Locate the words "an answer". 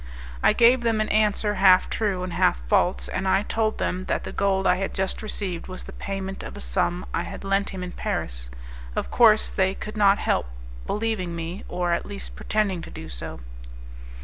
0.99-1.53